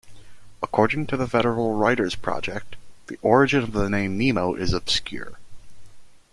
According 0.63 1.05
to 1.07 1.15
the 1.17 1.27
Federal 1.27 1.75
Writers' 1.75 2.15
Project, 2.15 2.75
the 3.05 3.19
origin 3.21 3.61
of 3.61 3.73
the 3.73 3.87
name 3.87 4.17
Nemo 4.17 4.55
is 4.55 4.73
obscure. 4.73 5.37